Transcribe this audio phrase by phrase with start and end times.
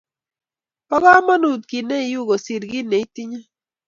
[0.87, 3.39] bo komonut kiit neiu kosiir kiit neitinye